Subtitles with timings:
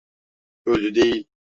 [0.65, 1.27] Ölü değil.